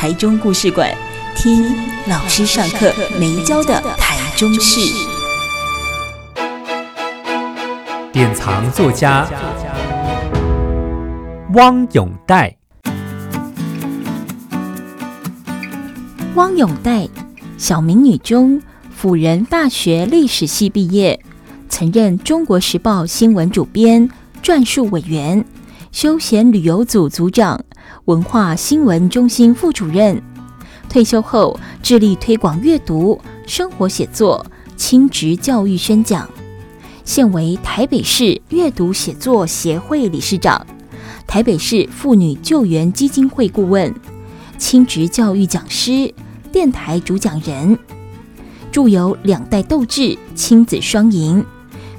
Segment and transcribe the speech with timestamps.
[0.00, 0.90] 台中故事馆，
[1.36, 1.62] 听
[2.08, 4.80] 老师上课没教的台中事。
[8.10, 9.28] 典藏作家
[11.52, 12.56] 汪永代。
[16.34, 17.06] 汪永代，
[17.58, 18.62] 小名女中，
[18.96, 21.20] 辅仁大学历史系毕业，
[21.68, 24.08] 曾任《中国时报》新闻主编、
[24.42, 25.44] 撰述委员、
[25.92, 27.62] 休闲旅游组组长。
[28.10, 30.20] 文化新闻中心副主任，
[30.88, 34.44] 退休后致力推广阅读、生活写作、
[34.76, 36.28] 亲职教育宣讲，
[37.04, 40.66] 现为台北市阅读写作协会理事长、
[41.24, 43.94] 台北市妇女救援基金会顾问、
[44.58, 46.12] 亲职教育讲师、
[46.50, 47.78] 电台主讲人，
[48.72, 51.40] 著有《两代斗志亲子双赢》、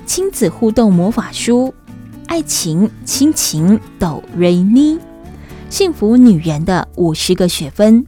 [0.05, 1.67] 亲子互动魔法书
[2.27, 4.95] 《爱情亲情哆瑞咪》。
[5.71, 8.05] 幸福女人的五十个学分，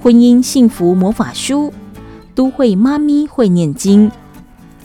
[0.00, 1.70] 婚姻幸福魔法书，
[2.34, 4.10] 都会妈咪会念经，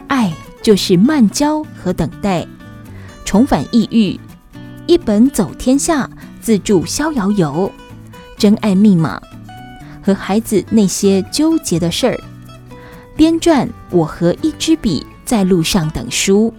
[0.07, 2.45] 爱就是慢教和等待，
[3.23, 4.19] 重返异域，
[4.85, 6.09] 一本走天下
[6.41, 7.71] 自助逍遥游，
[8.37, 9.21] 真爱密码
[10.03, 12.19] 和孩子那些纠结的事儿，
[13.15, 16.53] 编撰我和一支笔在路上等书。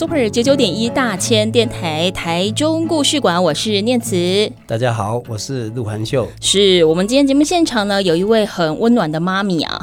[0.00, 4.50] Super 九九点一大千电台台中故事馆，我是念慈。
[4.66, 6.26] 大家好，我是陆涵秀。
[6.40, 9.78] 是我们今天节目现场呢，有一位很温暖的妈咪啊，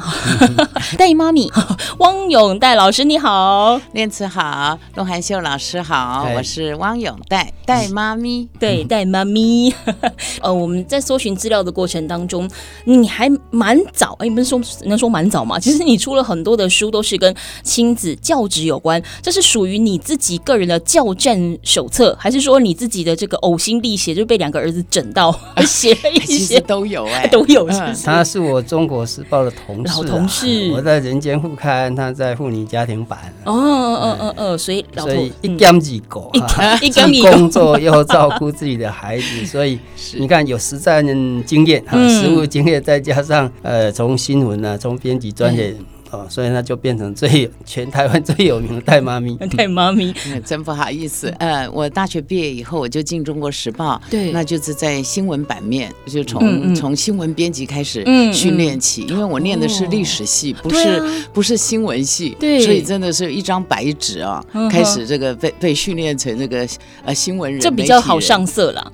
[0.98, 1.48] 戴妈咪，
[2.00, 9.72] 汪永戴老师你好，念慈好，陆涵秀老师好，我是汪永戴戴妈咪，对，戴妈咪。
[10.42, 12.50] 呃，我们在搜寻资料的过程当中，
[12.86, 15.60] 你还蛮早，哎，不是说能说蛮早吗？
[15.60, 17.32] 其实你出了很多的书，都是跟
[17.62, 19.96] 亲子教职有关，这是属于你。
[20.08, 25.30] 自己个人的教战手册，还是说你自己的这个呕心沥血，就被两个儿子整到
[25.66, 28.06] 写了一些都有哎， 都有是不是？
[28.06, 30.70] 他是我《中国时报》的同事，老同事。
[30.72, 33.18] 我在《人间副刊》，他在《妇女家庭版》。
[33.50, 36.32] 哦哦哦哦，所以所以一兼几狗，
[36.80, 39.78] 一兼几 工作又照顾自己的孩子，所以
[40.14, 41.04] 你看有实战
[41.44, 45.76] 经验哈，实务经验，再加上呃，从新闻啊，从编辑专业。
[46.10, 49.36] 哦，所以那就变成最全台湾最有名的带妈咪。
[49.56, 50.14] 带妈咪，
[50.44, 51.28] 真不好意思。
[51.38, 59.02] 呃，我大学毕业以后，我就进《中国时报》，对，那就是在新闻版面，就从从新闻编辑开始训练起。
[59.02, 61.02] 因为我念的是历史系，不是
[61.32, 66.66] 不是新闻系，对，所以真的是一张白纸啊，开始这个被被训练成这个
[67.04, 68.92] 呃新闻人，这比较好上色了，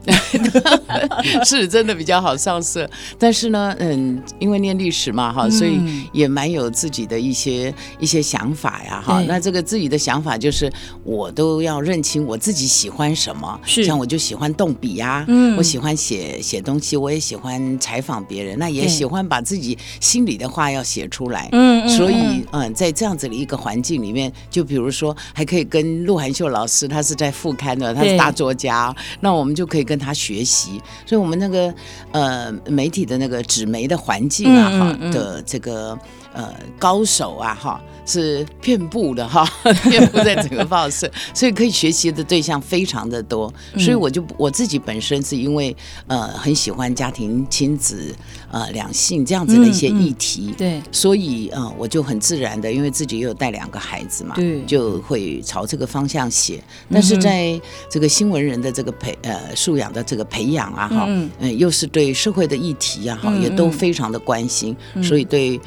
[1.45, 2.89] 是真的比较好上色。
[3.19, 5.79] 但是呢，嗯，因为念历史嘛，哈，所以
[6.13, 10.73] 也蛮有自己的一些一些想法呀，哈，那这个自己的想法就是
[11.05, 13.85] 我都要认清我自己喜欢什么，是。
[13.85, 31.75] 像我就喜欢动笔呀，嗯，我喜欢写写东西，我也喜欢采访别人，那也喜欢把自己心里的话要写出来，嗯，所以嗯，在这样子的一个环境里面，就比如说还可以跟陆涵秀老师，他是在副刊的，他是大作家，那我们就可以跟他学习，所以我们那个
[32.13, 35.99] 呃媒体的那个纸媒的环境啊，哈的这个。
[36.35, 39.49] 呃，高手啊，哈，是遍布的哈，
[39.89, 43.53] 遍布在整个报社， 所以可以学习的对象非常的多。
[43.79, 45.75] 所以我就我自己本身是因为
[46.09, 48.13] 呃很喜欢家庭亲子
[48.51, 50.51] 呃两性这样子的一些议题，嗯。
[50.51, 56.61] 嗯、对，所以呃我就很自然的，因为自己也有带两个孩子嘛，对，就会朝这个方向写。
[56.93, 61.05] 但是在这个新闻人的这个培呃素养的这个培养啊，哈，
[61.39, 65.61] 嗯，又是对社会的议题啊，哈，也都非常的关心，所以对。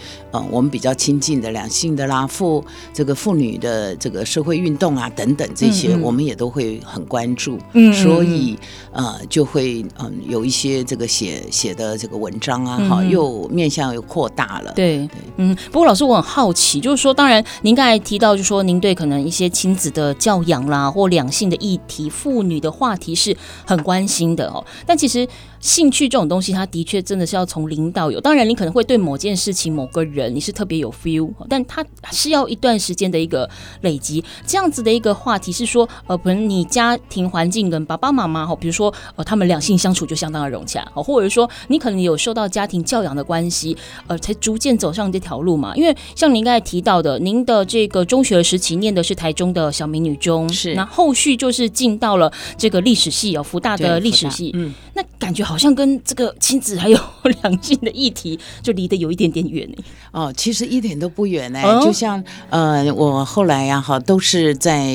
[0.44, 2.64] 嗯，我们比较亲近的两性的啦，妇
[2.94, 7.58] 这个妇女的这个社会运动啊等等这些，我们也都会很关注。
[7.74, 8.58] 嗯，所以
[8.92, 14.72] 呃就会嗯有一些这个写写的这个文章啊，哈、嗯，又面向又扩大了。
[14.74, 15.56] 对对，嗯。
[15.72, 23.36] 不过老师，我很好奇，就是说，当然您刚才提到，就是说您对可能一些亲子的教养啦，或两性的议题、妇女的话题是
[23.66, 24.64] 很关心的哦。
[24.86, 25.28] 但其实
[25.60, 28.20] 兴趣这种东西，它的确真的是要从零到有。
[28.22, 33.50] 当然，你可能会对某件事情、某个人，你是特别有 feel，但它是要一段时间的一个
[33.82, 34.24] 累积。
[34.46, 43.76] 这样子的一个话题是说，呃，可能你家庭环境跟爸爸妈妈哈，比如说呃，他们两性相处就相当的融洽，或者说你可能有受到家庭教养的关系，
[44.08, 45.76] 呃，才逐渐走上这条路嘛。
[45.76, 57.00] 因为像您刚才提到的，您的这个中学时期念的是台中的小明女中，是那后续就是进到了这个历史系哦，福大的历史系，嗯，那感觉好像跟这个亲子还有
[57.42, 59.84] 两性的议题就离得有一点点远呢。
[60.18, 61.62] 哦，其实一点都不远呢。
[61.84, 64.92] 就像呃，我后来呀哈，都是在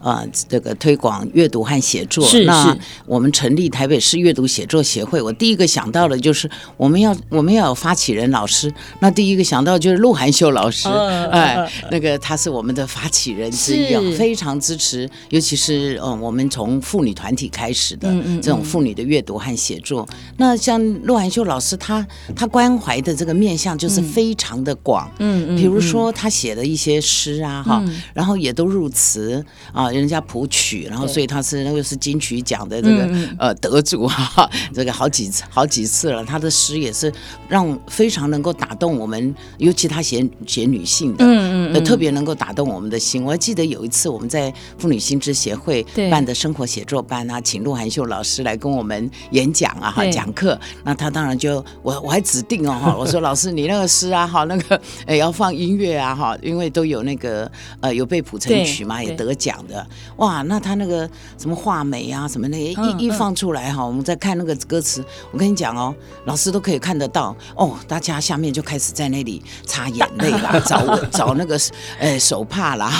[0.00, 2.24] 呃这个推广阅读和写作。
[2.26, 2.74] 是那
[3.04, 8.72] 我们成立台北市阅读写作协会，我第一个想到的就是我们要我们要有发起人老师。
[9.00, 18.10] 那第一个想到就是鹿晗秀老师，哎，那个他是我们的发起人之一，非常支持，尤其是嗯，我们从妇女团体开始的
[18.40, 20.08] 这种妇女的阅读和写作。
[20.38, 27.82] 那像鹿晗秀老师，他他关怀的这个面向就是非常的广，嗯嗯，比如说他写的一些诗啊，哈，
[28.14, 37.12] 然后也都入词啊，人家谱曲，然后所以他是那个是金曲奖的这个呃得主哈， 这个好几次好几次了，他的诗也是
[37.48, 43.22] 让非常能够打动我们，尤其他写写女性的，嗯嗯，特别能够打动我们的心。
[43.24, 57.50] 我还记得有一次我们在妇女新知协会办的生活写作班啊，请鹿晗秀老师来跟我们演讲啊，哈，讲课，那他当然就我我还指定哦哈，我说老师你那个诗啊哈，那个 哎要放音乐啊哈，因为都有那个
[57.80, 59.86] 呃有被谱成曲嘛，也得奖的。
[60.16, 61.08] 哇，那他那个
[61.38, 65.94] 什么画眉啊什么那一一放出来哈，我们在看那个歌词，我跟你讲哦，
[66.24, 67.34] 老师都可以看得到。
[67.54, 71.58] 哦，大家下面就开始在那里擦眼泪啦， 找找那个
[71.98, 72.90] 呃手帕啦，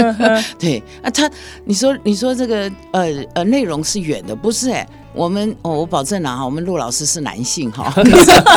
[0.58, 1.30] 对啊，他
[1.64, 4.86] 你说你说这个呃呃内容是远的，不是哎。
[5.16, 7.90] 我们哦，我保证了哈，我们陆老师是男性哈，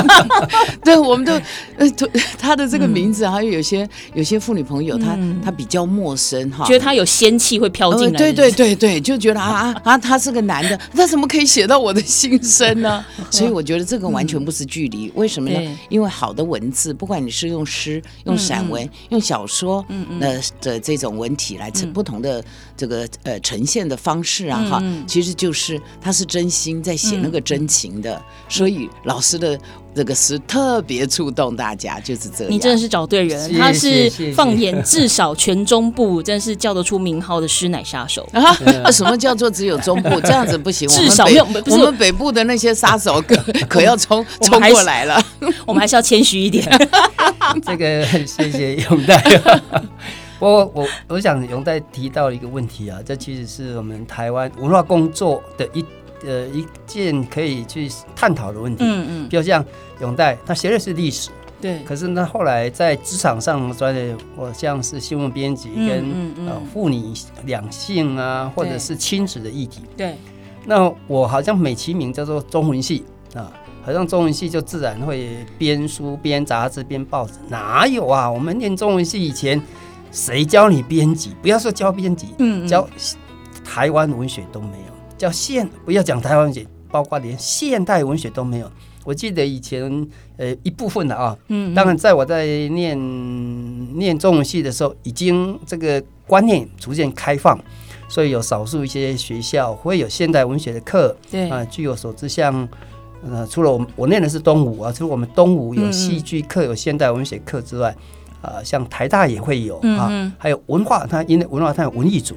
[0.84, 1.34] 对，我们都
[1.78, 1.90] 呃，
[2.38, 13.06] 他的这个名字还有有些有些妇女朋友，他他比较陌生哈，觉得他有仙气会飘进来，对对对对，就觉得啊啊，他是个男的，他怎么可以写到我的心声呢？
[13.32, 15.78] 所以我觉得这个完全不是距离，为什么呢？
[15.88, 22.44] 因为好的文字，不管你是用诗、用散文、用小说，嗯嗯，的的这种文体来呈不同的
[22.76, 26.49] 这个呃呈现的方式啊哈，其实就是它是真。
[26.50, 29.60] 心在写那个真情的，嗯、所以老师的
[29.96, 32.54] 这个诗特别触动大家，就是这样。
[32.54, 38.92] 你真的是找对人，他是放眼至少全中部，真是叫得出名号的诗奶杀手啊！
[38.92, 40.22] 什么叫做只有中部？
[40.22, 43.36] 这样子不行， 至少我们，我们北部的那些杀手可
[43.68, 45.22] 可要冲冲过来了，
[45.66, 46.66] 我们还是要谦虚一点。
[47.66, 49.22] 这个谢谢永代。
[50.40, 55.84] 不过我我想永代提到一个问题啊，这其实是我们台湾文化工作的一。
[56.26, 59.64] 呃，一件可以去探讨的问题，嗯嗯，比如像
[60.02, 61.30] 永代，他学的是历史，
[61.62, 67.14] 对，可是呢，后来在职场上专业，我像是新闻编辑跟呃妇女
[67.46, 70.16] 两性啊，或者是亲子的议题，对，
[70.66, 73.52] 那我好像美其名叫做中文系啊，
[73.84, 78.30] 好像中文系就自然会编书、编杂志、编报纸，哪有啊？
[78.30, 79.62] 我们念中文系以前，
[80.12, 81.32] 谁教你编辑？
[81.42, 82.88] 不要说教编辑，嗯，教
[83.64, 84.89] 台湾文学都没有。
[85.20, 88.72] 叫现，不要讲台湾文学，包括连现代文学都没有。
[89.04, 90.08] 我记得以前
[90.38, 92.98] 呃一部分的啊，嗯，当然在我在念
[93.98, 97.60] 念中文系的时候，已经这个观念逐渐开放，
[98.08, 102.68] 所以有少数一些学校会有现代文学的课，对啊，据我所知，像
[103.26, 107.96] 呃除了我我念的是东吴啊，除了我们东吴有戏剧课、有现代文学课之外，
[108.42, 112.36] 啊，像台大也会有啊，还有文化，它因为文化它有文艺组。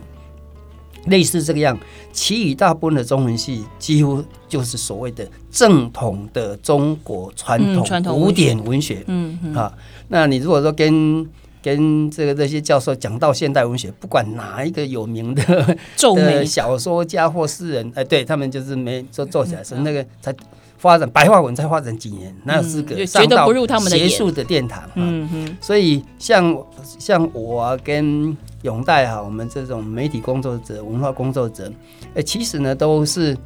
[1.07, 1.79] 类似这个样，
[2.13, 9.03] 其余大部分的中文系几乎就是所谓的正统的中国传统古典文学。
[9.07, 9.73] 嗯嗯啊，
[10.09, 11.29] 那你如果说跟
[11.63, 15.43] 跟这个这些教授讲到现代文学，不管哪一个有名的
[16.17, 20.35] 的小说家或诗人，哎，对他们就是没做做起来是那个才。
[20.83, 23.49] 发展白话文才发展几年，哪有资格上到
[23.89, 24.83] 学术的殿堂？
[24.97, 26.59] 嗯嗯，所以像
[26.99, 31.73] 像我啊，跟永代哈，我们这种媒体工作者、文化工作者，
[32.17, 33.37] 哎，其实呢都是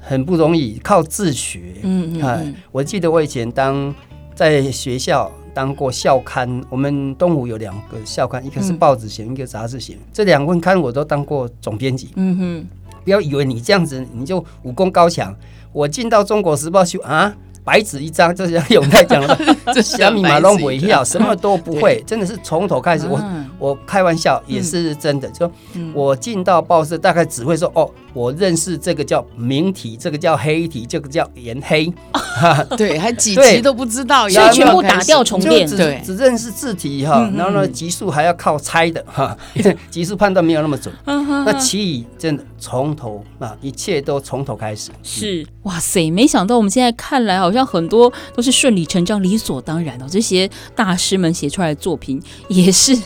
[0.00, 1.74] 很不容易，靠自学。
[1.82, 3.94] 嗯嗯，我记得我以前当
[4.34, 12.08] 在学校当过校刊，我们东吴有两个校刊，一个是报纸型，一个杂志型，这两份刊我都当过总编辑。
[12.16, 12.66] 嗯哼，
[13.04, 15.34] 不要以为你这样子你就武功高强。
[15.72, 19.38] 我进到《中国时报》去啊，白纸一张，就像永泰讲的，
[19.74, 23.06] 这小米马龙不一样，什么都不会，真的是从头开始。
[23.06, 23.22] 我
[23.58, 25.50] 我开玩笑也是真的，就
[25.92, 31.92] 我进到报社，大概只会说哦，我认识这个叫明体，这个叫黑体，这个叫颜黑。
[32.76, 39.36] 对，还几级都不知道，所以全部打掉重练，对，只认识字体哈，然后呢，级数还要靠猜的哈，
[39.88, 40.92] 级数判断没有那么准。
[41.04, 44.90] 那其余真的从头啊，一切都从头开始。
[45.04, 50.06] 是，哇塞，没想到我们现在看来好像很多都是顺理成章、理所当然哦。
[50.10, 52.98] 这些大师们写出来的作品也是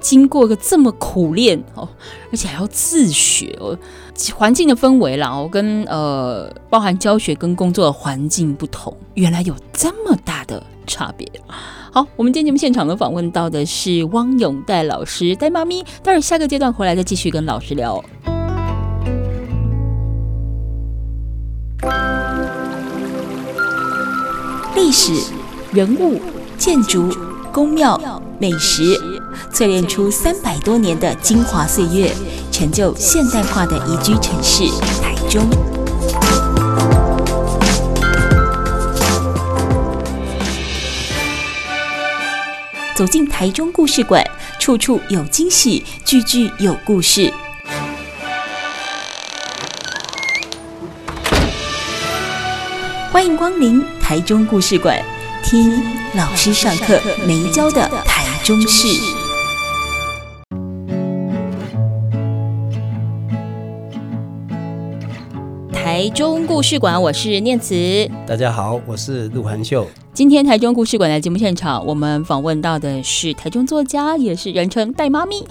[0.00, 1.88] 经过一个这么苦练哦，
[2.32, 3.76] 而且还要自学哦。
[4.34, 11.26] 环境的氛围啦，我，跟呃，包含教学跟工作的环境不同，原来有这么大的差别。
[11.90, 15.84] 好，我们今天节目现场呢访问到的是汪咏黛老师，戴妈咪。
[16.02, 18.04] 待会下个阶段回来再继续跟老师聊。
[24.74, 25.32] 历史、
[25.72, 26.20] 人物、
[26.56, 27.08] 建筑、
[27.52, 28.00] 宫庙、
[28.38, 28.96] 美食，
[29.52, 32.12] 淬炼出三百多年的精华岁月。
[32.50, 34.64] 成就现代化的宜居城市
[35.00, 35.48] 台中。
[42.96, 44.24] 走进台中故事馆，
[44.58, 47.32] 处处有惊喜，句句有故事。
[53.12, 55.00] 欢迎光临台中故事馆，
[55.50, 55.82] 听
[56.14, 58.86] 老师上课没教的台中事。
[65.72, 67.74] 台中故事馆，我是念慈。
[68.26, 69.88] 大家好，我是陆恒秀。
[70.18, 75.46] 今天台中故事馆的节目现场，我们访问到的是台中作家，也是人称“戴妈咪”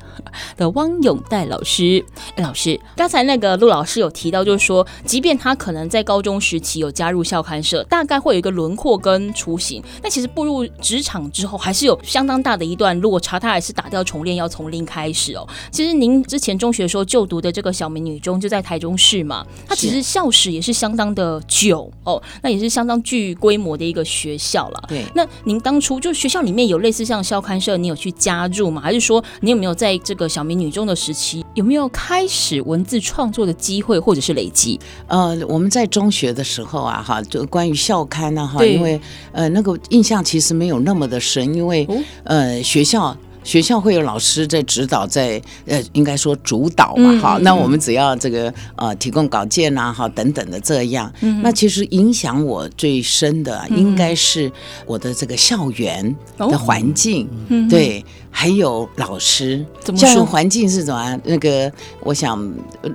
[0.57, 2.03] 的汪永戴老师。
[2.35, 13.39] 哎，老师，刚才那个陆老师有提到，就是说，即便他可能在高中时期有加入校刊社，大概会有一个轮廓跟雏形，但其实步入职场之后，还是有相当大的一段落差。
[13.39, 15.47] 他还是打掉重练，要从零开始哦。
[15.71, 24.56] 其实您之前中学时候就读的这个小明女中，就在台中市嘛，它其实校史也是相当的久哦，那也是相当具规模的一个学校。
[24.69, 25.05] 了，对。
[25.13, 28.81] 那您当初就学校里面有类似像校刊社，你有去加入吗？
[28.81, 34.79] 还是说你有没有在这个小民女中的时期，有没有开始文字创作的机会或者是累积？
[35.07, 38.99] 呃，我们在中学的时候啊，哈，就关于校刊呢，哈，因为
[39.31, 41.87] 呃那个印象其实没有那么的深，因为
[42.23, 43.15] 呃学校。
[43.47, 47.43] 学校会有老师在指导，在呃，应该说主导嘛，哈、嗯。
[47.43, 51.09] 那我们只要这个呃，提供稿件呐，哈，等等的这样。
[51.21, 54.51] 嗯、那其实影响我最深的，应该是
[54.85, 58.03] 我的这个校园的环境，嗯、对。
[58.39, 59.65] 还有老师，
[59.95, 61.19] 校园环境是怎么？
[61.23, 62.39] 那个，我想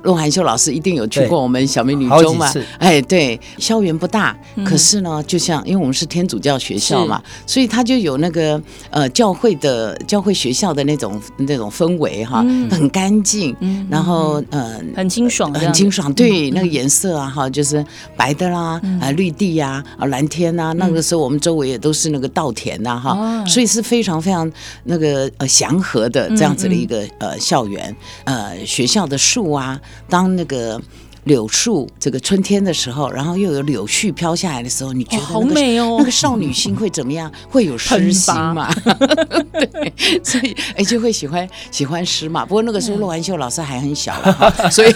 [0.05, 2.49] 陆涵秀老师一定有去过我们小美女中嘛？
[2.79, 17.85] 哎，对，校园不大，嗯、可是呢，就像因为我们是天主教学校嘛，所以它就有那个呃教会的教会学校的那种那种氛围哈，嗯、很干净，嗯、然后呃很清爽，很清爽，对，嗯、那个颜色啊哈，就是
[18.17, 24.49] 白的啦，嗯、啊绿地呀，啊蓝天呐，那个时候我们周围也都是那个稻田呐哈，嗯、所以是非常非常
[24.85, 25.29] 那个。
[25.39, 30.81] 呃，祥和的这样子的一个、呃校园，呃学校的树啊，当那个。
[31.25, 35.97] 柳树，这个春天的时候，然后又有柳絮飘下来的时候，你觉得、那个哦、好美哦？
[35.99, 37.31] 那个少女心会怎么样？
[37.49, 38.75] 会有诗心嘛？
[39.53, 39.93] 对，
[40.25, 42.45] 所以哎就会喜欢喜欢诗嘛。
[42.45, 44.95] 不过那个时候陆安秀老师还很小、啊， 所以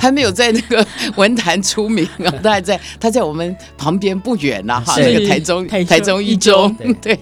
[0.00, 0.84] 还没有在那个
[1.16, 2.34] 文坛出名啊。
[2.42, 6.74] 他还在他在我们旁边不远呐、啊，哈，那个台中台中一中。
[7.00, 7.18] 对，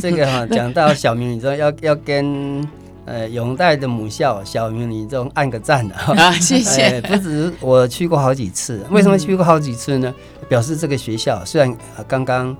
[0.00, 2.66] 这个哈讲到小明，你说要要跟。
[3.04, 7.00] 呃，永代的母校小明女中按个赞的啊，谢谢。
[7.00, 10.14] 不止我去过好几次，为什么去过好几次呢？
[10.48, 12.56] 表示这个学校虽然刚刚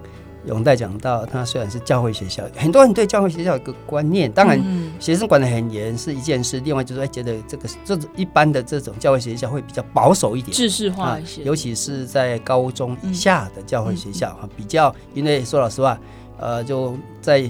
[0.46, 4.60] 永代讲到，它虽然是教会学校，很多人对教会学校有个观念，当然
[4.98, 15.96] 学生管得很严是一件事，另外就是觉得这个这种一般的这种教会学校会比较保守一点，制式化一些，尤其是在高中以下的教会学校啊，比较因为说老实话，
[16.40, 17.48] 呃，就在。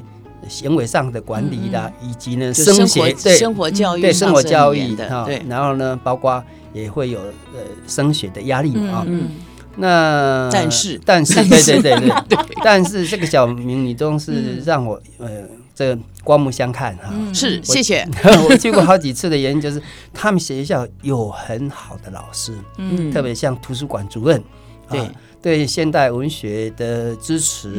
[0.49, 9.04] 行为上的管理啦，嗯、以及呢，升学对生活教育对生活教育的对，然后呢，包括也会有呃升学的压力嘛啊。
[9.06, 9.30] 嗯，
[9.76, 11.00] 那但是。
[11.04, 12.11] 但是对对对对。
[12.28, 15.28] 对，但是这个小明女中是让我呃
[15.75, 17.12] 这个刮目相看哈。
[17.32, 18.06] 是，谢谢。
[18.49, 19.82] 我去过好几次的原因就是，
[20.12, 24.42] 他们学校有很好的老师，嗯，特别像图书馆主任，
[24.90, 25.08] 对
[25.42, 27.72] 对现代文学的支持，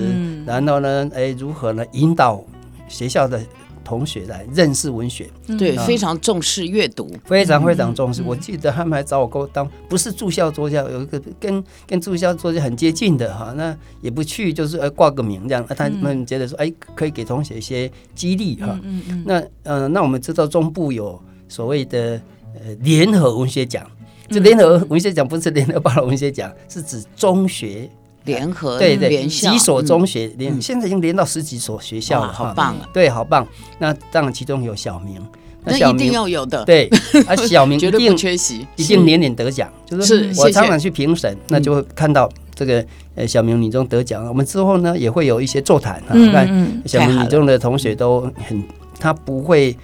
[0.45, 2.43] 然后呢，哎，如何呢引导。
[2.89, 3.41] 学校的
[3.83, 5.27] 同学来认识文学，
[5.57, 8.21] 对，非常重视阅读，非常非常重视。
[8.21, 15.65] 我记得他们还找我给我当，不是住校作家，有一个跟跟住校作家很接近的哈，那也不去，就是呃挂个名这样。
[15.75, 18.79] 他们觉得说，哎，可以给同学一些激励哈。
[18.83, 22.21] 嗯嗯那呃，那我们知道中部有所谓的
[22.53, 23.89] 呃联合文学奖，
[24.33, 27.89] 就联合文学奖不是联合报的文学奖，是指中学
[28.25, 32.89] 联合对对几所中学连，现在已经连到十几所学校了，好棒啊！
[32.93, 33.47] 对，好棒。
[33.79, 35.21] 那当然其中有小明，
[35.63, 36.63] 那一定要有的。
[36.65, 36.89] 对，
[37.27, 39.71] 啊，小明绝对不缺席，一定年年得奖。
[39.85, 42.85] 就是我常常去评审，那就会看到这个
[43.15, 44.25] 呃小明女中得奖。
[44.27, 48.63] 我们之后呢也会有一些座谈啊，看小明女中的同学都很，
[48.99, 49.75] 他不会。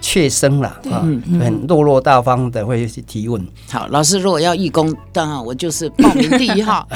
[0.00, 1.06] 怯生了啊，
[1.40, 3.44] 很落落大方的会去提问。
[3.70, 6.86] 好，老师如果要义工，当然我就是报名第一号。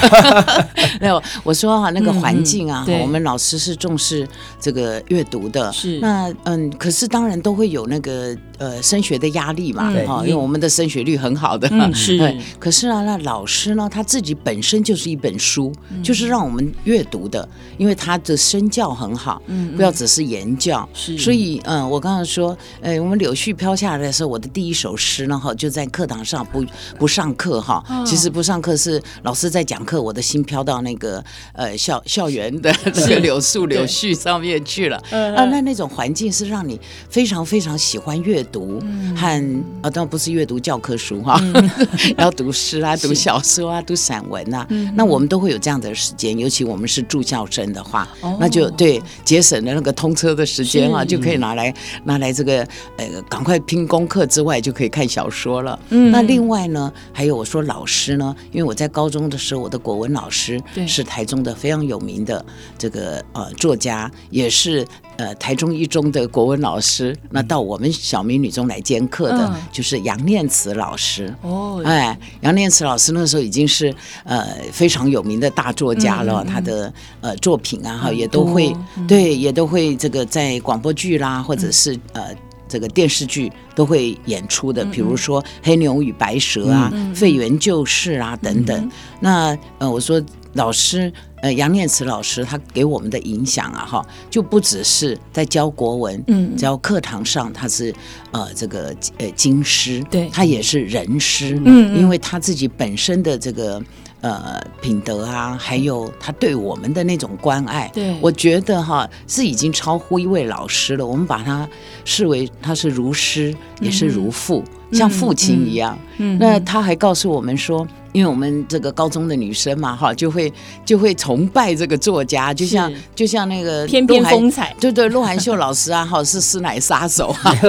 [1.00, 4.26] 没有，我说哈，那个环境啊，我们老师是重视
[4.60, 5.72] 这个阅读的。
[5.72, 11.68] 是，那嗯，可是当然都会有那个呃升学的压力嘛，哈，因为我们的升学率很好的。
[11.92, 20.88] 是，可是啊，那老师呢，他自己本身就是一本书，就是让我们阅读的，因为他的身教很好，嗯不要只是言教。
[20.94, 22.56] 是，所以嗯，我刚刚说。
[22.80, 26.64] 哎，我们柳絮飘下来的时候，我的第一首诗呢，哈，就在课堂上不
[26.98, 27.84] 不上课哈。
[28.06, 34.96] 其实不上课是老师在讲课，我的心飘到那个呃校校园的那个柳树柳絮上面去了。
[35.10, 36.80] 啊，那那种环境是让你
[37.10, 38.80] 非常非常喜欢阅读
[39.16, 41.40] 和啊，当然不是阅读教科书哈，
[42.16, 44.66] 要读诗啊， 读小说啊，读散文啊。
[44.94, 48.08] 那我们都会有这样的时间，尤其我们是住校生的话，
[48.38, 52.67] 那就对节省了那个通车的时间啊，就可以拿来拿来这个。
[52.96, 55.78] 呃，赶快拼功课之外，就可以看小说了。
[55.90, 62.44] 嗯，那另外呢，还有我说老师呢，因为我在高中的时候，我的国文老师是台中的非常有名的
[62.76, 67.16] 这个呃作家，也是呃台中一中的国文老师。
[67.30, 71.34] 那到我们小明女中来兼课的，就是杨念慈老师。
[71.42, 73.94] 哦，哎，杨念慈老师那时候已经是
[74.24, 78.74] 呃非常有名的大作家了，他的呃作品啊哈也都会
[79.06, 82.34] 对，也都会这个在广播剧啦，或者是呃。
[82.68, 88.78] 这个电视剧都会演出的，比如说《黑牛与白蛇》啊，嗯《废园旧事》啊等等。
[88.78, 90.22] 嗯、那呃，我说
[90.52, 97.94] 老师呃杨念慈老师他给我们的影响啊，哈，就不只是在教国文，嗯，教课堂上他是
[98.30, 103.82] 呃这个呃经师，对，他也是人师，嗯，嗯，因为他自己本身的这个。
[104.20, 111.06] 呃，品德啊，还有他对我们的那种关爱，对，我觉得哈是已经超乎一位老师了。
[111.06, 111.68] 我们把他
[112.04, 115.98] 视为他是如师，也是如父，嗯、像父亲一样。
[116.18, 120.52] 嗯，那他还告诉我们说，因为我们这个高中的女生嘛，哈，就会
[120.84, 127.54] 就会崇拜这个作家，就像就像那个翩翩风采，对对，陆含秀老师啊，哈， 是师奶杀手啊。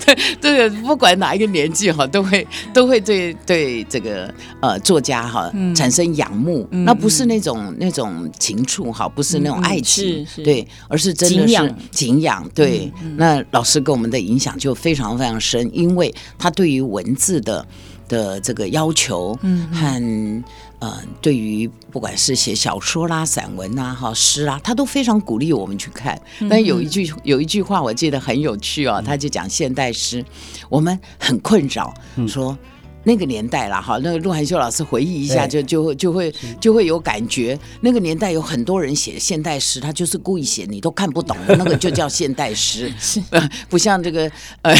[0.00, 12.46] 对对对，不管哪一个年纪哈，都会都会对对这个呃作家哈产生仰慕，那不是那种那种情处哈，不是那种爱情，对，而是真的是敬仰。
[12.54, 17.66] 对，那老师给我们的影响就非常非常深，因为他对于文字的
[18.08, 20.44] 的这个要求，嗯，和
[20.80, 26.20] 呃，对于不管是写小说啦、散文啦、哈诗啦，他都非常鼓励我们去看。
[26.50, 30.24] 但有一句有一句话，我记得很有趣哦，他就讲现代诗，
[30.68, 31.94] 我们很困扰，
[32.26, 32.58] 说。
[33.04, 37.58] 那个年代了哈，那个陆汉秀老师回忆一下就，就就就会就会有感觉。
[37.80, 42.92] 那个年代有很多人写现代诗，他就是故意写你都看不懂那个就叫现代诗，
[43.68, 44.30] 不像这个
[44.62, 44.72] 呃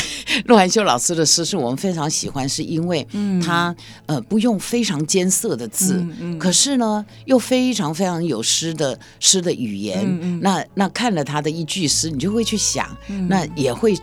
[0.44, 3.04] 陆汉秀老师的诗是我们非常喜欢，是因为
[3.44, 3.74] 他
[4.06, 6.06] 呃不用非常艰涩的字，
[6.38, 10.40] 可是呢又非常非常有诗的诗的语言。
[10.40, 12.86] 那那看了他的一句诗，你就会去想，
[13.28, 13.98] 那也会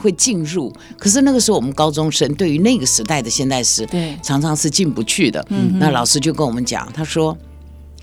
[0.00, 0.72] 会进入。
[0.96, 3.63] 可是那个时候我们高中生对于那个时代的现代。
[3.64, 5.44] 是，对，常常是进不去的。
[5.48, 7.36] 嗯，那老师就跟我们讲，他说：“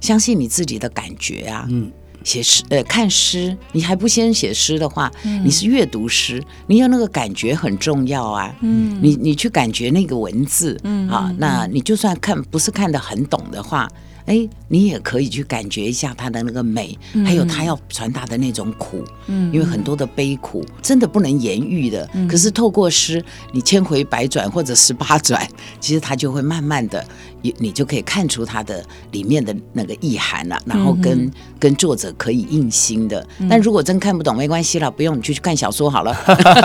[0.02, 1.92] 相信你自己的感觉啊，嗯，
[2.24, 8.54] 写诗，呃，看诗，你还不先写诗的话，嗯，你是阅读诗，你有那个感觉很重要啊。
[8.62, 13.88] 嗯，你你去感觉那个文字，嗯，啊，那你就算看不是看得很懂的话。”
[14.26, 22.08] 哎，你也可以去感觉一下它的那个美，嗯、还有他要传达的那种苦，嗯，因为很多的悲苦真的不能言喻的。
[22.14, 25.48] 嗯、可是透过诗，你千回百转或者十八转，
[25.80, 27.04] 其实它就会慢慢的，
[27.42, 33.26] 你你就可以看出它的里面的那个意涵了，然后跟、嗯、跟作者可以印心的。
[33.40, 36.16] 嗯、但如果真看不懂，没关系了，不用你去看小说好了。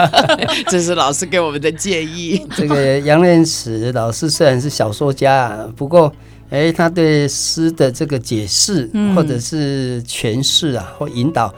[0.68, 2.46] 这是老师给我们的建议。
[2.56, 6.12] 这个杨念慈老师虽然是小说家，不过。
[6.50, 11.52] 哎，他对诗的这个解释，或者是诠释啊，或引导，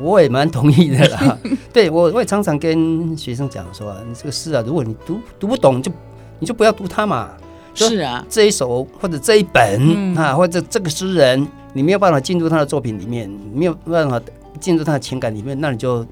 [0.00, 1.38] 我也蛮同意的啦。
[1.72, 5.90] 对我，我也常常跟学生讲说，你这个诗啊，如果你读读不懂，就
[6.38, 7.30] 你就不要读它嘛。
[7.74, 14.20] 是啊，这一首或者这一本啊，或者这个诗人，你没有办法进入他的作品里面，没有办法
[14.58, 16.04] 进入他的情感里面，那你就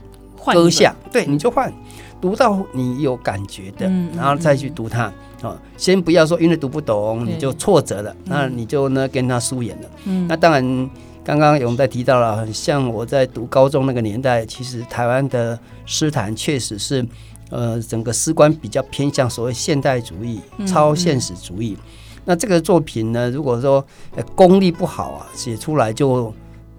[0.44, 1.72] 搁下，对，你就换。
[2.18, 5.56] 读到你有感觉的，嗯、然后再去读它啊、哦。
[5.76, 9.88] 先不要说因为读不懂你就挫折了，那你就呢跟他疏远了。
[10.04, 10.90] 嗯，那当然，
[11.24, 17.06] 刚刚永代提到了，像我在读高中那个年代，其实台湾的诗坛确实是。
[17.48, 21.76] 呃，整个诗观比较偏向所谓现代主义、超现实主义。
[21.78, 26.34] 嗯嗯、那这个作品呢，如果说、呃、功力不好啊，写出来就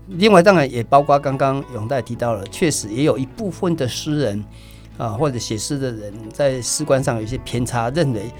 [0.07, 4.43] 另外当然也包括刚刚永代提到了，确实也有一部分的诗人
[4.97, 8.31] 啊，或者写诗的人在诗观上有一些偏差，认为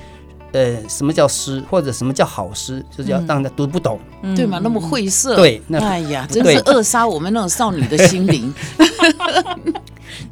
[0.53, 4.59] 呃什么叫诗或者什么叫好诗，就是要让人读不懂，嗯、对吗？
[4.61, 8.53] 那么晦涩，对，那哎呀，真是扼杀我们那种少女的心灵。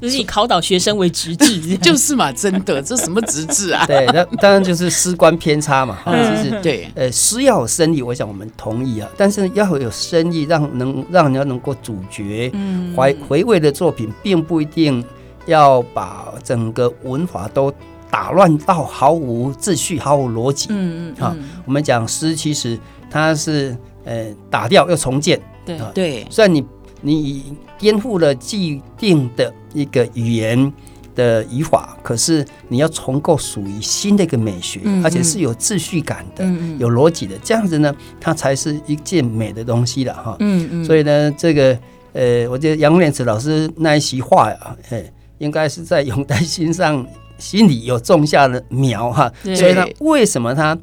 [0.01, 3.85] 就是以考倒学生为职志， 就是嘛，真的，这什么职志啊？
[3.87, 5.95] 对，那当然就是诗观偏差嘛。
[6.03, 9.07] 哈，其实对，呃，诗要有深意，我想我们同意啊。
[9.15, 12.51] 但是要有深意，让能让人家能够咀嚼、
[12.95, 15.03] 怀回味的作品，并不一定
[15.45, 17.73] 要把整个文法都
[18.09, 20.67] 打乱到毫无秩序、毫无逻辑。
[20.69, 21.23] 嗯嗯。
[21.23, 22.79] 啊，我们讲诗，其实
[23.09, 25.41] 它是呃打掉又重建。
[25.65, 26.65] 对对，虽然你。
[27.01, 30.73] 你颠覆了既定的一个语言
[31.13, 36.43] 的语法，可是你要重构属于新的一个美学，嗯嗯，而且是有秩序感的、
[36.79, 40.35] 有逻辑的，这样子呢，它才是一件美的东西了哈。
[40.39, 40.85] 嗯嗯。
[40.85, 41.77] 所以呢，这个
[42.13, 45.03] 呃，我觉得杨莲池老师那一席话呀，哎，
[45.37, 47.05] 应该是在永代心上
[47.37, 49.31] 心里有种下了苗哈。
[49.43, 50.77] 所以呢，为什么他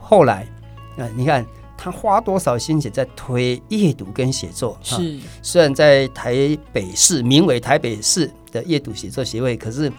[0.00, 0.42] 后来
[0.96, 1.44] 啊、呃，你看。
[1.78, 4.78] 他花多少心血在推阅读跟写作？
[4.82, 6.34] 是，虽然在台
[6.72, 9.92] 北市名为台北市的阅读写作协会，可是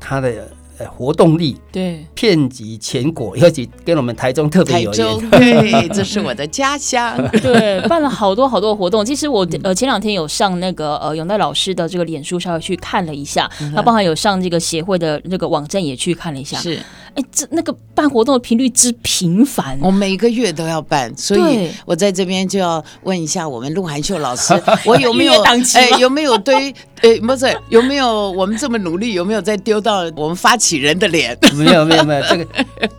[0.00, 0.50] 他的。
[0.84, 5.30] 呃，活动力对，遍及全国，尤其跟我们台中特别有缘。
[5.30, 7.16] 对，这是我的家乡。
[7.40, 9.04] 对，办了好多好多活动。
[9.04, 16.58] 其实我呃前两天有上那个呃永代老师的这个脸书稍微去看了一下，他包含有上这个协会的那个网站也去看了一下。
[16.58, 16.78] 是，
[17.14, 24.54] 哎，这那个办活动的频率之频繁，我每个月都要办，所以我在这边就要问一下我们鹿晗秀老师，
[24.86, 30.74] 我有没有哎有没有对哎不是有没有我们这么努力有没有再丢到我们发起。
[30.84, 32.46] 人的脸 没有没有没有，这个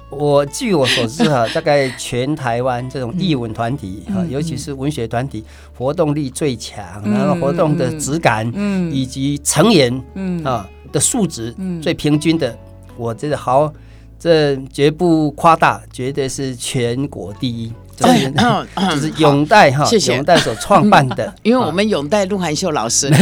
[0.10, 5.44] 我据我所知哈，大概全台湾这种艺文团体哈，尤其是文学团体，
[5.78, 12.58] 活动力最强，然后活动的质感，嗯，以及成员，嗯啊的素质最平均的，
[12.98, 13.72] 我觉得好，
[14.18, 17.72] 这绝不夸大，绝对是全国第一。
[17.96, 18.32] 就是
[18.92, 20.16] 就是永代哈，谢谢。
[20.16, 23.08] 永代所创办的， 因为我们永代鹿晗秀老师，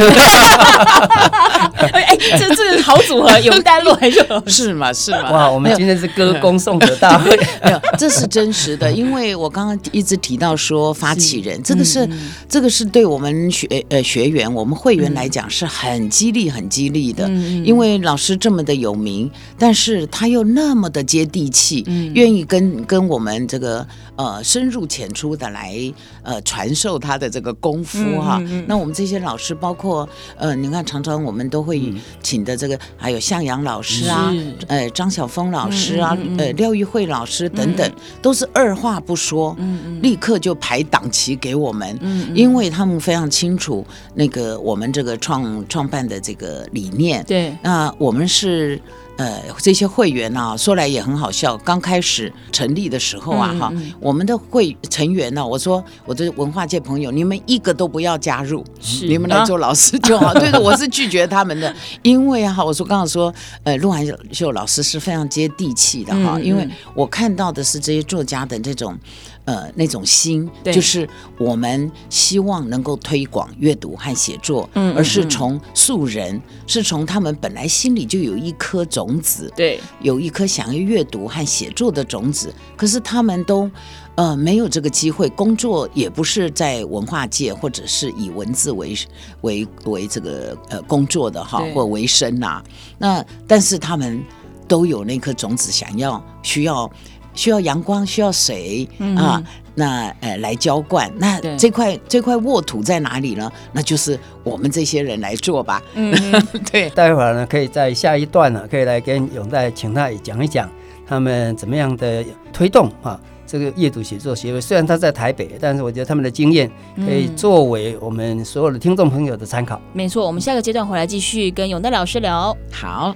[1.92, 4.92] 哎，这这个好组合，永代鹿晗秀是吗？
[4.92, 5.32] 是吗？
[5.32, 12.08] 哇，我们今天是歌功颂德大会，没有，这是真实的，因为我刚刚一直提到说发起人，这个是
[12.50, 17.28] 这个是对我们学呃学员我们会员来讲是很激励很激励的，
[17.64, 25.76] 因为老师这么的有名，但是他又那么的接地气，愿意跟跟我们这个呃深入浅出的来
[26.24, 28.60] 呃传授他的这个功夫哈，嗯嗯。
[28.60, 34.34] 嗯、那我们这些老师包括呃，你看常常我们都会请的这个，还有向阳老师啊，
[34.68, 48.82] 呃张晓峰老师啊，呃廖玉慧老师等等，嗯、都是二话不说，嗯嗯、立刻就排档期给我们，嗯嗯、因为他们非常清楚那个我们这个创创办的这个理念，对，那我们是。
[49.18, 51.56] 呃，这些会员呢、啊，说来也很好笑。
[51.58, 60.28] 刚开始成立的时候啊，哈、嗯，我们的会成员呢、啊，我说我的文化界朋友，你们一个都不要加入，是你们来做老师就好。
[60.28, 68.98] 啊、 对的，我是拒绝他们的，因为哈、啊，我说刚刚说，呃，鹿晗秀老师是非常接地气的哈，嗯、因为我看到的是这些作家的这种。
[69.46, 83.70] 呃，那种心，就是我们希望能够推广阅读和写作，嗯，而是从素人，嗯、是从他们本来心里就有一颗种子，对，有一颗想要阅读和写作的种子，可是他们都
[84.16, 88.96] 呃没有这个机会，工作也不是在文化界，或者是以文字为
[89.42, 92.64] 为为这个呃工作的哈，或为生呐、啊，
[92.98, 94.24] 那但是他们
[94.70, 96.90] 都有那颗种子，想要需要。
[97.34, 99.44] 需要阳光，需要水、嗯、啊，
[99.76, 103.52] 那呃来浇灌，那这块这块沃土在哪里呢？
[103.72, 105.82] 那就是我们这些人来做吧。
[105.96, 106.14] 嗯，
[106.72, 106.90] 对。
[106.92, 110.70] 待会儿呢，可以在下一段呢，可以来跟永代请他也讲一讲
[111.08, 114.62] 他们怎么样的推动啊，这个阅读写作协会。
[114.62, 119.82] 虽然他在台北，但是我觉得他们的经验可以作为我们所有的听众朋友的参考。
[119.92, 122.56] 没错，我们下个阶段回来继续跟永代老师聊。
[122.72, 123.16] 好。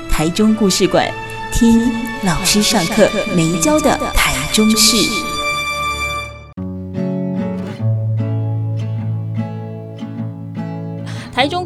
[0.11, 1.09] 台中故事馆，
[1.51, 1.89] 听
[2.23, 5.30] 老师上课没教的台中事。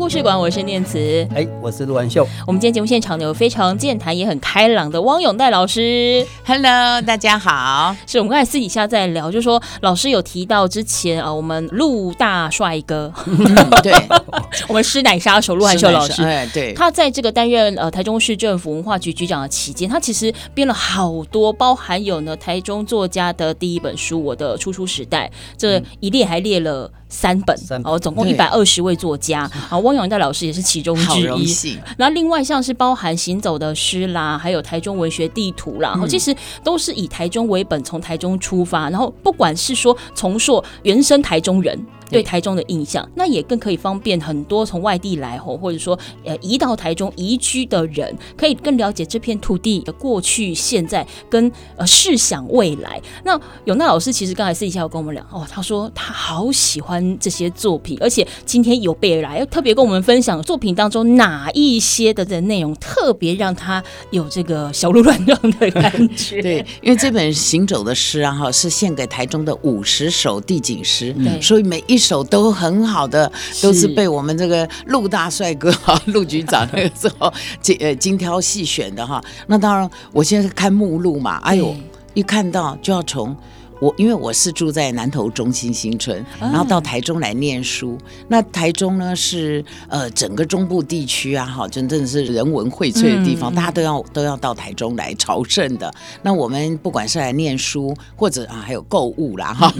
[0.05, 2.27] 故事馆，我是念慈，哎，我是陆文秀。
[2.45, 6.23] 我们今天节目现场呢，有非常健谈也很开朗的汪永代老师。
[6.45, 7.95] Hello，大家好。
[8.05, 13.91] 是我们刚才私底下在聊，就是说老师有提到之前啊，我们陆大帅哥，嗯、对，
[14.69, 26.91] 我们师奶杀手陆汉秀老师，哎，对，他在这个担任呃台中市政府文化局局长的期间，他其实编了好多，包含有呢台中作家的第一本书《我的初出时代》，这一列还列了。
[27.07, 31.77] 三本哦，总共一百二十位作家， 啊，汪永代老师也是其中之一。
[31.97, 41.79] 然后另外像是包含行走的诗啦，还有台中文学地图啦，然后其实都是以台中为本，从台中出发，然后不管是说重塑原生台中人。
[42.09, 53.01] 对台中的印象，那也更可以方便很多从外地来吼，或者说呃移到台中移居的人，可以更了解这片土地的过去、现在跟呃试想未来。
[53.23, 66.39] 那永娜老师其实刚才私底下有跟我们聊哦，他说他好喜欢这些作品，而且今天有备而来，要特别跟我们分享作品当中哪一些的的内容，特别让他有这个小鹿乱撞的感觉。
[66.43, 71.94] 对， 因为这本行走的诗啊哈，是献给台中的五十首地景诗，对所以每一。
[71.95, 73.31] 一首都很好的，
[73.61, 79.23] 都是被我们这个陆大帅哥哈 陆局长那个时候精呃精挑细选的哈。
[79.47, 81.73] 那当然，我现在看目录嘛，哎呦，
[82.13, 83.33] 一看到就要从。
[83.79, 87.97] 我因为我是住在南投中心新村，然后到台中来念书。
[88.29, 95.93] 那台中呢是呃整个中部地区啊，哈，真正是人文荟萃的地方，大家都要都要到台中来朝圣的。
[96.21, 99.73] 那我们不管是来念书，或者啊还有购物啦，哈，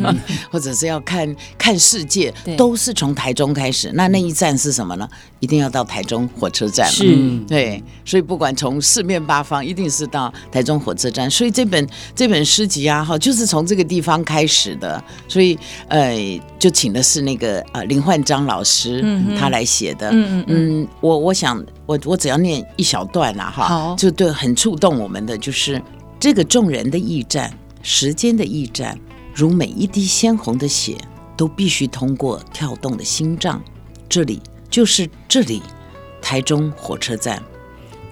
[0.52, 3.90] 或者是要看看世界，都是从台中开始。
[3.94, 5.08] 那那一站是什么呢？
[5.40, 6.86] 一定要到台中火车站。
[6.90, 7.16] 是，
[7.48, 11.32] 对，所以不管从四面八方，一定是到台中火车站。
[11.32, 13.85] 所以这本这本诗集啊，哈，就是从这个。
[13.86, 16.18] 地方开始的，所以呃，
[16.60, 20.10] 就请的是那个呃林焕章老师，嗯、他来写的。
[20.10, 25.82] 嗯嗯，嗯我我想我我只要念一小段啦，哈，就对，很触动我们的，就是
[26.20, 29.00] 这个众人的驿站，时间的驿站，
[29.34, 30.98] 如每一滴鲜红的血，
[31.38, 33.62] 都必须通过跳动的心脏。
[34.10, 35.62] 这里就是这里，
[36.22, 37.42] 台中火车站，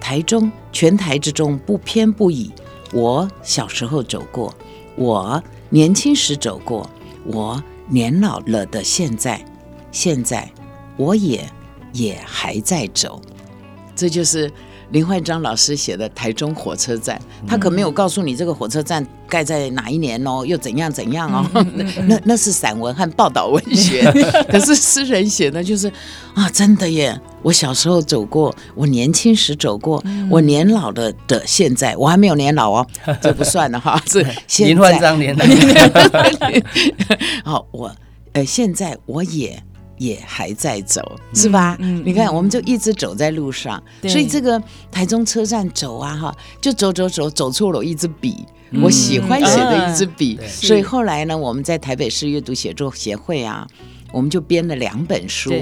[0.00, 2.52] 台中全台之中不偏不倚。
[2.92, 4.54] 我小时候走过，
[4.96, 5.42] 我。
[5.70, 6.88] 年轻时走过，
[7.24, 9.44] 我年老了的现在，
[9.90, 10.50] 现在
[10.96, 11.48] 我也
[11.92, 13.20] 也还在走，
[13.96, 14.50] 这就是
[14.90, 17.20] 林焕章老师写的台中火车站。
[17.46, 21.64] 他可没有告诉你这个火车站盖在哪一年哦，又怎样怎样哦。
[22.06, 24.02] 那那是散文和报道文学，
[24.48, 25.90] 可是诗人写的就是
[26.34, 27.18] 啊，真的耶。
[27.42, 32.86] 我小时候走过，我年轻时走过，嗯、我年老了的现在，我还没有年老哦，
[33.20, 34.02] 这不算了哈。
[34.06, 34.24] 是
[34.64, 35.44] 林焕章年老。
[37.44, 37.94] 好，我
[38.32, 39.62] 呃，现在我也
[40.04, 41.00] 也还在走，
[41.32, 41.76] 是吧？
[41.80, 53.66] 嗯，你看，我们就一直走在路上，所以这个台中车站走啊，哈，就走走走，走错了一支笔，嗯、我喜欢写的一支笔，嗯、所以后来呢，我们在台北市阅读写作协会啊，
[54.12, 55.52] 我们就编了两本书。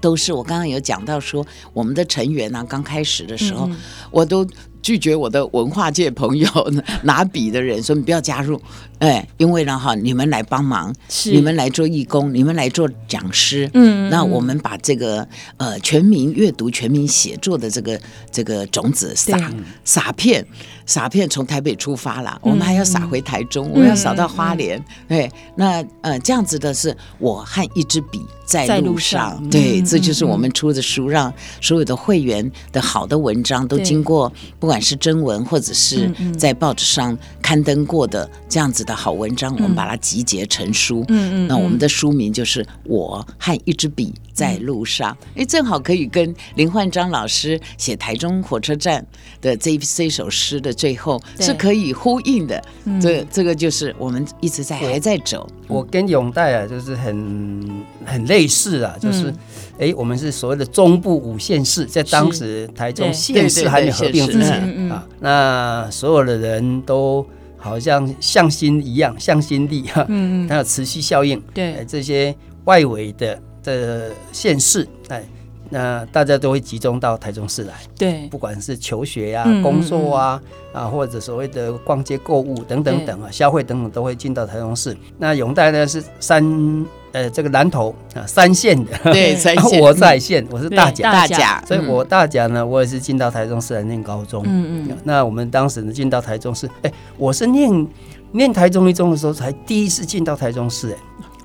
[0.00, 3.76] 都是我刚刚有讲到说，我们的成员呢、啊，刚开始的时候，嗯、
[4.12, 4.46] 我都
[4.80, 6.48] 拒绝我的文化界朋友
[7.02, 8.62] 拿笔的人说，你不要加入，
[8.98, 19.38] 哎，因为呢哈，你们来帮忙，是你们来做义工，你们来做讲师，嗯，那我们把这个呃全民阅读、全民写作的这个这个种子撒
[19.84, 20.44] 撒片。
[20.86, 24.78] 撒片从台北出发了，我们还要撒回台中，嗯、我们要撒到花莲。
[24.78, 29.38] 嗯、对，那呃这样子的是我和一支笔在路上。
[29.50, 31.30] 对，嗯、这就是我们出的书，让
[31.60, 41.04] 所有的会员的好的文章都经过，不管是征文或者是在报纸上刊登过的这样子的好文章，嗯、我们把它集结成书。
[41.08, 41.46] 嗯嗯。
[41.46, 45.12] 那我们的书名就是《我和一支笔在路上》。
[45.34, 49.06] 哎、嗯，正好可以跟林焕章老师写台中火车站
[49.42, 50.72] 的这一这一首诗的。
[50.78, 55.44] 最后是可以呼应的，对这这个就是我们一直在还在走。
[55.66, 59.28] 我跟永代啊，就是很很类似啊，就是
[59.76, 67.26] 哎、嗯，我们是所谓的中部五县市，在当时台中县市还没合并之前啊，那所有的人都
[67.58, 75.24] 好像向心一样，向心力哈，嗯嗯，它有持续效应，对，这些外围的的县市，哎，
[75.68, 80.42] 那大家都会集中到台中市来，对，不管是求学呀、啊、工作啊，
[80.72, 84.96] 啊，或者所谓的逛街购物等等等啊，消费等等都会进到台中市。
[85.18, 86.86] 那永代呢是三。
[87.12, 89.80] 呃，这个南投啊，三线的， 对，三线。
[89.82, 94.42] 我在线，我是大甲，大甲，所以我大甲呢，我也是进到台中市来念高中。
[94.46, 94.96] 嗯嗯。
[95.04, 97.86] 那我们当时呢，进到台中市，哎，我是念
[98.32, 100.90] 念台中一中的时候，才第一次进到台中市。
[100.90, 100.96] 哎，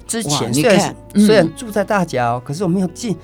[0.06, 3.16] 之前虽然虽然住在大甲哦，可是我没有进，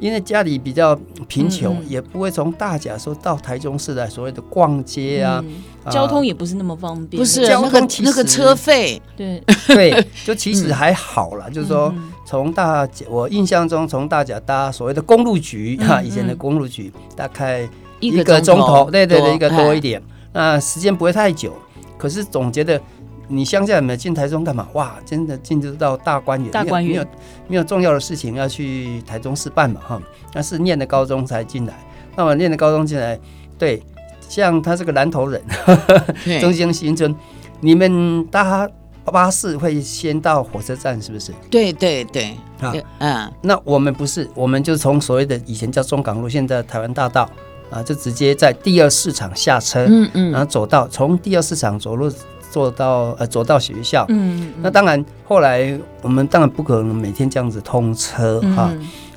[0.00, 5.42] 因为家里比较贫穷，也不会从大甲说到台中市来所谓的逛街啊。
[5.90, 9.42] 交通也不是那么方便，不是那个那个车费，对。
[9.66, 11.46] 对， 就其实还好啦。
[11.50, 17.68] 就是说从大甲，我印象中从大甲搭所谓的公路局哈，以前的公路局大概
[18.00, 20.02] 一个钟头，对对对，一个多一点，
[20.32, 21.52] 那时间不会太久。
[21.98, 22.80] 可是总觉得
[23.28, 24.68] 你乡下有没有进台中干嘛？
[24.74, 27.06] 哇，真的进入到大观园，大观园没有
[27.48, 30.02] 没有重要的事情要去台中市办嘛哈？
[30.32, 31.74] 那是念的高中才进来，
[32.16, 33.18] 那我念的高中进来，
[33.58, 33.82] 对。
[34.26, 35.40] 像他是个南投人，
[36.40, 37.14] 中兴新村，
[37.60, 38.68] 你们搭
[39.04, 41.30] 巴士会先到火车站是不是？
[41.50, 47.30] 对对对，啊，嗯，那我们不是，我们就从所谓的以前叫中港路，现在台湾大道
[47.70, 52.10] 啊，就直接在第二市场下车，嗯嗯，然后走到从第二市场走路
[52.54, 58.70] 坐到呃走到学校，嗯，那当然后来我们当然不可能每天这样子通车哈，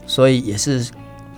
[0.08, 0.90] 所以也是。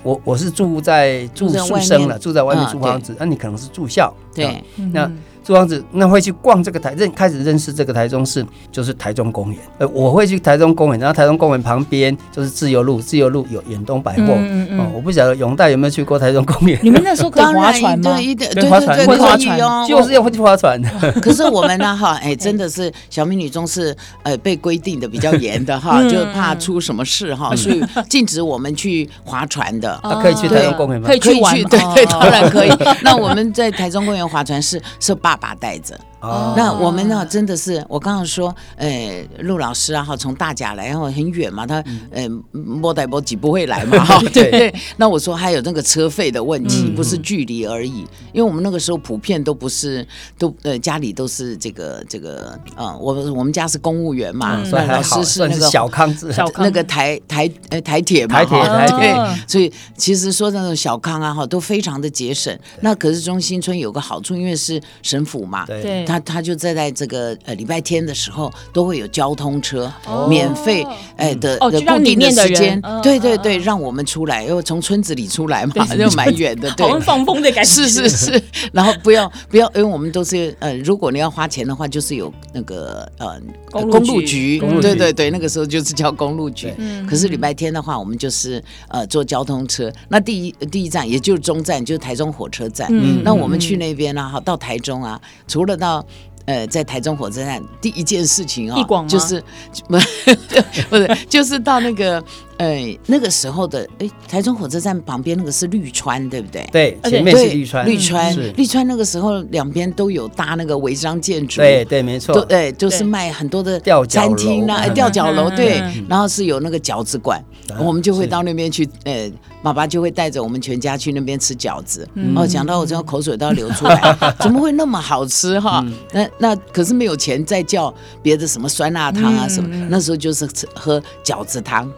[0.02, 2.66] 我我是住在住宿生了，住在外面。
[2.68, 5.12] 租房子，那你可能是住校，对，那。
[5.44, 9.60] 租房子，那会去逛这个台认开始认识这个台中市，就是台中公园。
[9.80, 14.24] 呃，我会去台中公园，然后台中公园旁边就是自由路，自由路有远东百货。
[14.28, 14.80] 嗯嗯。
[14.80, 16.80] 哦，我不晓得永代有没有去过台中公园？
[16.84, 18.18] 你们那时候可以划船吗？
[18.18, 20.80] 对对对，划船，划船哦，就是要会去划船。
[21.22, 30.00] 可是我们呢，哈，哎，真的是小美女中是呃被规定的比较严的哈，就怕出什么事哈，所以禁止我们去划船的。
[30.22, 31.08] 可以去台中公园吗？
[31.08, 32.70] 可以去玩，对对，当然可以。
[33.04, 36.00] 那我们在台中公园划船是是爸爸带着。
[36.22, 37.26] 哦，那我们呢？
[37.26, 44.76] 真的是我刚刚说，呃，陆老师啊，哈，从大甲来，然后很远嘛，他呃，莫代波几不会来嘛， 哈，对对。
[44.98, 48.00] 那我说还有那个车费的问题，不是距离而已，
[48.34, 50.06] 因为我们那个时候普遍都不是
[50.38, 62.54] 都呃家里都是这个这个呃，我我们家是公务员嘛，老师是那个小康子，那个台台呃台铁嘛，台铁台铁，所以其实说那种小康啊，哈，都非常的节省。
[62.82, 66.06] 那可是中心村有个好处，因为是省府嘛，对。
[66.06, 69.92] 他他就在在这个呃礼拜天的时候都会有交通车
[70.28, 78.44] 免费哎的的固定的时间，对对对，让我们出来，因为从村子里出来嘛，就蛮远的，对，放风的感觉，是是是。
[78.72, 83.40] 然后不要不要，因为我们都是呃，如果你要花钱的话，就是有那个呃
[83.72, 86.74] 公路局，对对对，那个时候就是叫公路局。
[87.10, 89.92] 可是礼拜天的话，我们就是呃坐交通车。
[90.10, 92.88] 那第一第一站也就是中站，就是台中火车站。
[92.92, 95.09] 嗯，那我们去那边呢，好到台中啊，
[95.48, 96.06] 除了到
[96.46, 99.40] 呃，在台中火车站第一件事情啊，就是
[99.88, 100.00] 不
[100.90, 102.24] 不是就是到那个
[102.58, 106.68] 呃那个时候的哎，台中火车站旁边那个是绿川，对不对？
[106.72, 117.40] 对，前面是绿川，绿川，绿川那个时候两边都有搭那个违章建筑，对对，没错，对，就是卖很多的餐厅啊，吊脚楼，对，然后是有那个饺子馆，
[117.78, 119.30] 我们就会到那边去，呃，
[119.62, 125.86] 爸爸就会带着我们全家去那边吃饺子，哦，讲到我这口水都要流出来， 怎么会那么好吃哈？
[126.14, 131.92] 那那可是没有钱再叫别的什么酸辣汤啊什么，嗯、那时候就是吃喝饺子汤，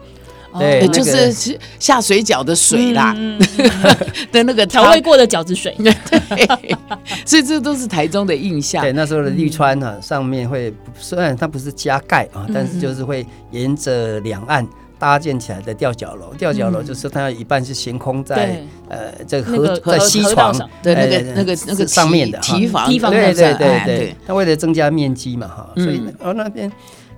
[0.58, 3.40] 对，就是下水饺的水啦，嗯、
[4.32, 6.76] 的那个调味过的饺子水， 对，
[7.24, 8.82] 所以这都是台中的印象。
[8.82, 14.66] 对，那时候的绿川呢、啊，上面会虽然它不是加盖啊，但是就是会沿着两岸。
[15.02, 26.70] 搭建起来的吊脚楼，吊脚楼就是它一半是悬空在呃这个河在西床对那个那个那个上面的堤防，对对对对，它为了增加面积嘛哈，所以哦那边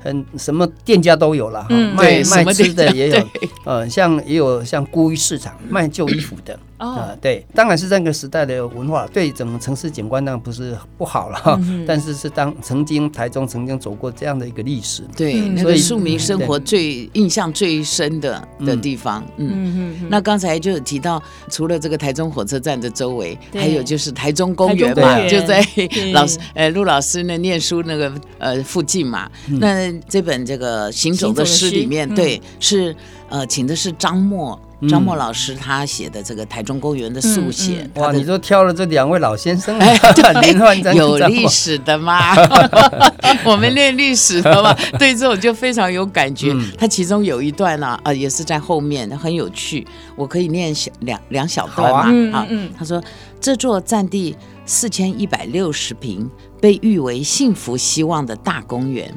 [0.02, 3.28] 很什么店家都有了哈，卖卖吃的也有，
[3.64, 6.58] 呃像也有像孤衣市场卖旧衣服的。
[6.90, 23.62] 啊、呃，对，当然是这个时代的文化，对整个城市景观当然不是不好了但是是当曾经台中曾经走过这样的一个历史，对，嗯、那个庶民生活最印象最深的的地方，嗯，嗯哼那刚才就有提到，除了这个台中火车站的周围，对。
[23.62, 25.64] 还有就是台中公园嘛，就在
[26.12, 32.94] 老师呃陆老师那念书那个呃附近嘛，嗯、那这本这个行走的诗里面，嗯、对，是
[33.30, 34.60] 呃请的是张默。
[34.88, 37.82] 张默老师他写的这个台中公园的速写。
[37.82, 39.94] 嗯嗯、哇，你都挑了这两位老先生，哎、
[40.94, 42.34] 有历史的嘛？
[43.44, 46.52] 我们练历史的嘛，对这种就非常有感觉。
[46.52, 52.38] 嗯、他其中有一段呢、啊，呃，也是在后面，很有趣，我可以念小两两小段嘛。
[52.38, 53.02] 啊嗯、他说
[53.40, 56.30] 这座占地四千一百六十平，
[56.60, 59.12] 被誉为幸福希望的大公园。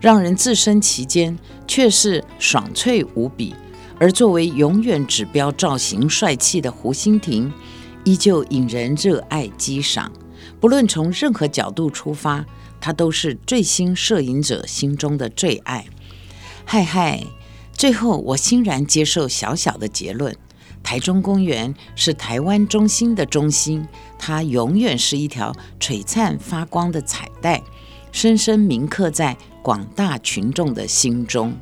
[0.00, 3.52] 让人置身其间，却是爽脆无比；
[4.00, 7.52] 而作为永远指标造型帅气的湖心亭，
[8.02, 10.10] 依旧引人热爱激赏。
[10.58, 12.46] 不论从任何角度出发，
[12.80, 15.84] 它都是最新摄影者心中的最爱。
[16.64, 17.22] 嗨嗨，
[17.74, 20.34] 最后我欣然接受小小的结论：
[20.82, 23.86] 台中公园是台湾中心的中心，
[24.18, 27.62] 它永远是一条璀璨发光的彩带，
[28.10, 29.36] 深深铭刻在。
[29.62, 31.52] 广大群众的心中，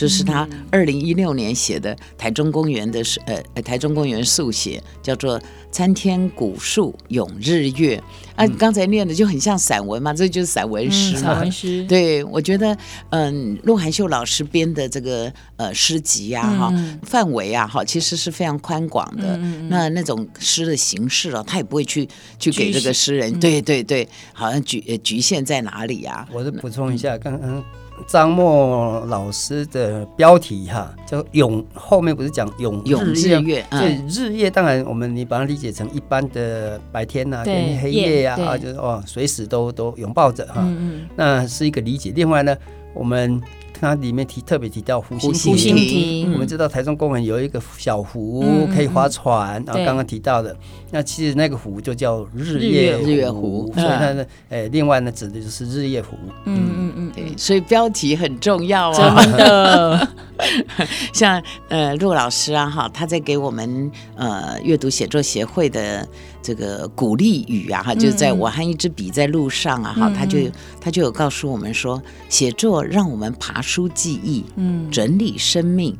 [0.00, 5.38] 这是他二零一六年写的台中公园的呃台中公园速写，叫做
[5.70, 8.02] “参天古树咏日月”。
[8.36, 11.16] 啊，刚才念的就很像散文嘛，这就是散文诗。
[11.18, 11.84] 散文诗。
[11.84, 12.74] 对，我觉得，
[13.10, 19.36] 嗯，陆晗秀老师编的这个呃诗集呀，哈，范围啊，哈，其实是非常宽广的。
[19.68, 22.08] 那那种诗的形式啊，他也不会去
[22.38, 26.26] 去给这个诗人，对对对，好像局局限在哪里呀？
[26.32, 27.62] 我再补充一下，刚刚。
[28.08, 33.62] 张默老师的标题哈，叫“永”，后面不是讲“永永日月”？
[33.70, 40.66] 所以日月当然我们你把它理解成一般的白天呐、啊，跟黑夜呀，啊，就是哦，随时都都拥抱着哈。
[41.14, 42.12] 那是一个理解。
[42.16, 42.56] 另外呢，
[42.94, 43.40] 我们。
[43.82, 50.54] 它里面提特别提到湖心湖心亭，我们知道台中公园有一个小湖可以划船，然后刚刚提到的，
[50.90, 56.14] 那其实那个湖就叫日月日月湖，所以它呢，诶，另外呢指的就是日月湖。
[56.44, 60.08] 嗯嗯嗯，对，所以标题很重要啊，真的。
[61.12, 66.08] 像呃陆老师啊哈，他在给我们呃阅读写作协会的
[66.40, 70.38] 这个鼓励语啊哈，就是在我和一支笔在路上啊哈，他就
[70.80, 75.94] 他就有告诉我们说，写作让我们爬书记忆，嗯，整理生命，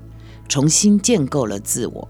[0.48, 2.08] 重新建构了自我，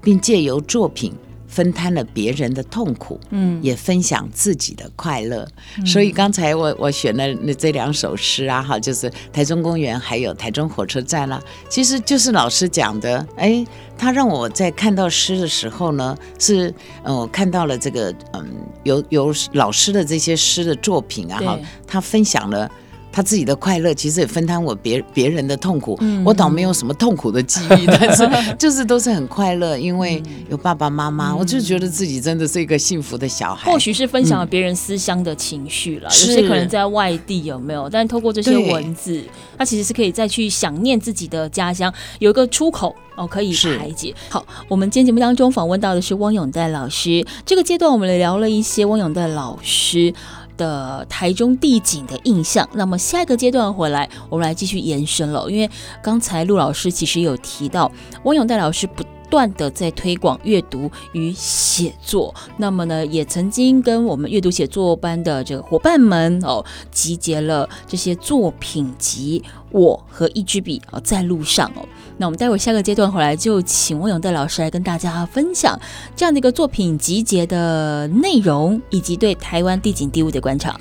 [0.00, 1.12] 并借由作品。
[1.52, 5.46] 分摊了别人的痛苦，嗯，也分享自己的快乐。
[5.76, 13.26] 嗯、所以刚才我我选了那这两首诗啊，哈，就是台中公园还有台中火车站啦、啊，其实就是老师讲的。
[13.36, 13.62] 哎，
[13.98, 16.68] 他让我在看到诗的时候呢，是
[17.02, 18.48] 嗯、呃，我看到了这个嗯，
[18.84, 22.70] 有有老师的这些诗的作品啊，哈，他分享了。
[23.12, 25.96] 他自己的快乐，其实也分摊我别别人的痛苦。
[26.00, 28.26] 嗯、我倒没有什么痛苦的记忆， 但是
[28.58, 33.70] 就是都是很快乐，因为有爸爸妈妈，嗯、我就觉得自己真的是一个幸福的小孩。
[33.70, 37.88] 或许是分享了别人思乡的情绪了，嗯、有些可能在外地有没有？
[37.90, 39.22] 但是透过这些文字，
[39.58, 44.14] 他其实是可以再去想念自己的家乡，有一个出口哦，可以排解。
[44.30, 47.24] 好，我们今天节目当中访问到的是汪咏黛老师。
[47.44, 50.12] 这个阶段我们聊了一些汪咏黛老师
[50.56, 55.50] 的台中地景的印象，那么下一个阶段回来，我们来继续延伸了。
[55.50, 55.70] 因为
[56.02, 57.90] 刚才陆老师其实有提到，
[58.24, 69.42] 汪咏黛老师不断的在推广阅读与写作，那么呢，也曾经跟我们阅读写作班的这个伙伴们哦，集结了这些作品集。
[69.70, 71.82] 我和一支笔啊，在路上哦。
[72.18, 75.78] 那我们待会儿下个阶段回来，就请魏永岱老师来跟大家分享
[76.14, 80.78] 这样的一个作品集结的内容，以及对台湾地景地物的观察。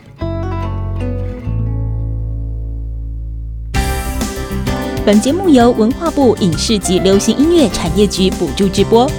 [5.04, 9.10] 本节目由文化部影视及流行音乐产业局补助直播。